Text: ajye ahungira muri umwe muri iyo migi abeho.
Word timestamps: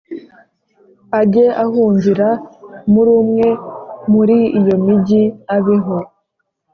ajye 1.19 1.45
ahungira 1.63 2.29
muri 2.93 3.11
umwe 3.21 3.47
muri 4.11 4.37
iyo 4.59 4.75
migi 4.85 5.23
abeho. 5.55 5.97